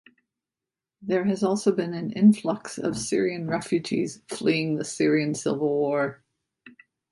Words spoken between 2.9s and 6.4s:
Syrian refugees fleeing the Syrian Civil War.